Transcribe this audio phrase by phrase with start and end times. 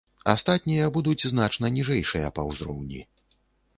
[0.31, 3.07] Астатнія будуць значна ніжэйшыя па узроўні.